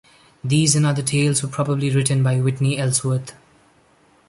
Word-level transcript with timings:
These 0.43 0.75
and 0.75 0.83
other 0.83 1.03
tales 1.03 1.43
were 1.43 1.49
probably 1.49 1.91
written 1.91 2.23
by 2.23 2.39
Whitney 2.41 2.75
Ellsworth. 2.75 3.35